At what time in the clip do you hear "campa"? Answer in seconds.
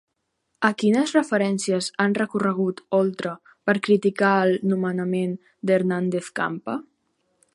6.41-6.79